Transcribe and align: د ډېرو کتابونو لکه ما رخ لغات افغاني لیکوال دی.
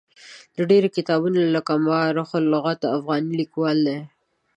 د 0.55 0.57
ډېرو 0.69 0.89
کتابونو 0.97 1.39
لکه 1.55 1.71
ما 1.85 1.99
رخ 2.17 2.29
لغات 2.53 2.81
افغاني 2.97 3.33
لیکوال 3.41 3.77
دی. 3.87 3.99